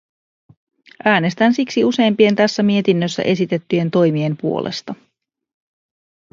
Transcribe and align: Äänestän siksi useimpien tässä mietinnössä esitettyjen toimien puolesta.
Äänestän 1.05 1.53
siksi 1.53 1.83
useimpien 1.83 2.35
tässä 2.35 2.63
mietinnössä 2.63 3.23
esitettyjen 3.23 3.91
toimien 3.91 4.37
puolesta. 4.37 4.95